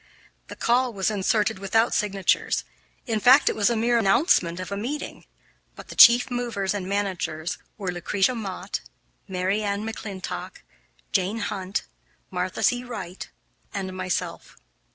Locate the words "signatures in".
1.93-3.19